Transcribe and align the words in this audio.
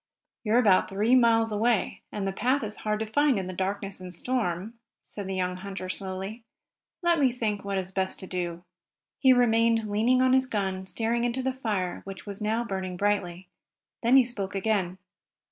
"You're 0.43 0.57
about 0.57 0.89
three 0.89 1.13
miles 1.13 1.51
away, 1.51 2.01
and 2.11 2.25
the 2.27 2.31
path 2.33 2.63
is 2.63 2.77
hard 2.77 2.99
to 3.01 3.05
find 3.05 3.37
in 3.37 3.45
the 3.45 3.53
darkness 3.53 3.99
and 3.99 4.11
storm," 4.11 4.73
said 5.03 5.27
the 5.27 5.35
young 5.35 5.57
hunter 5.57 5.89
slowly. 5.89 6.43
"Let 7.03 7.19
me 7.19 7.31
think 7.31 7.63
what 7.63 7.77
is 7.77 7.91
best 7.91 8.19
to 8.21 8.25
do." 8.25 8.63
He 9.19 9.31
remained 9.31 9.83
leaning 9.83 10.19
on 10.23 10.33
his 10.33 10.47
gun, 10.47 10.87
staring 10.87 11.23
into 11.23 11.43
the 11.43 11.53
fire, 11.53 12.01
which 12.03 12.25
was 12.25 12.41
now 12.41 12.63
burning 12.63 12.97
brightly. 12.97 13.49
Then 14.01 14.17
he 14.17 14.25
spoke 14.25 14.55
again. 14.55 14.97